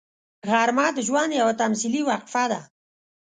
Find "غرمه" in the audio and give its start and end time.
0.49-0.85